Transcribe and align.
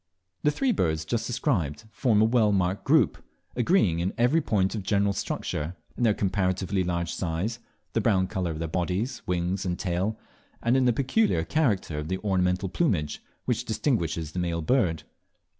The 0.41 0.49
three 0.49 0.71
birds 0.71 1.05
just 1.05 1.27
described 1.27 1.83
form 1.91 2.23
a 2.23 2.25
well 2.25 2.51
marked 2.51 2.85
group, 2.85 3.23
agreeing 3.55 3.99
in 3.99 4.15
every 4.17 4.41
point 4.41 4.73
of 4.73 4.81
general 4.81 5.13
structure, 5.13 5.75
in 5.95 6.01
their 6.01 6.15
comparatively 6.15 6.83
large 6.83 7.13
size, 7.13 7.59
the 7.93 8.01
brown 8.01 8.25
colour 8.25 8.49
of 8.49 8.57
their 8.57 8.67
bodies, 8.67 9.21
wings, 9.27 9.63
and 9.63 9.77
tail, 9.77 10.17
and 10.59 10.75
in 10.75 10.85
the 10.85 10.91
peculiar 10.91 11.43
character 11.43 11.99
of 11.99 12.07
the 12.07 12.17
ornamental 12.23 12.67
plumage 12.67 13.21
which 13.45 13.63
distinguishes 13.63 14.31
the 14.31 14.39
male 14.39 14.63
bird. 14.63 15.03